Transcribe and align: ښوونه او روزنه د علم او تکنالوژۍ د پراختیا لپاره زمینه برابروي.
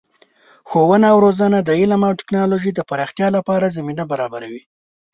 ښوونه 0.69 1.05
او 1.13 1.17
روزنه 1.25 1.59
د 1.63 1.69
علم 1.79 2.01
او 2.07 2.13
تکنالوژۍ 2.21 2.71
د 2.75 2.81
پراختیا 2.89 3.27
لپاره 3.37 3.73
زمینه 3.77 4.03
برابروي. 4.11 4.63